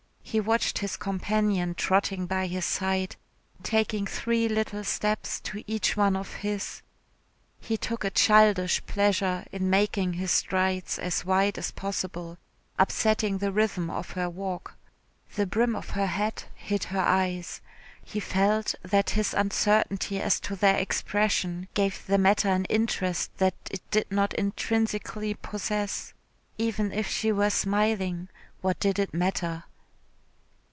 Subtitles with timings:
[0.23, 3.17] He watched his companion trotting by his side,
[3.63, 6.81] taking three little steps to each one of his.
[7.59, 12.37] He took a childish pleasure in making his strides as wide as possible,
[12.79, 14.77] upsetting the rhythm of her walk.
[15.35, 17.59] The brim of her hat hid her eyes.
[18.01, 23.55] He felt that his uncertainty as to their expression gave the matter an interest that
[23.69, 26.13] it did not intrinsically possess.
[26.57, 28.29] Even if she were smiling,
[28.61, 29.65] what did it matter?